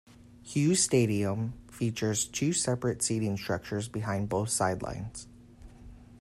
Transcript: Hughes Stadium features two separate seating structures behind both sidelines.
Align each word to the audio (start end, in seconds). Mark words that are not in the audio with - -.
Hughes 0.41 0.81
Stadium 0.81 1.53
features 1.69 2.25
two 2.25 2.53
separate 2.53 3.03
seating 3.03 3.37
structures 3.37 3.87
behind 3.87 4.29
both 4.29 4.49
sidelines. 4.49 5.27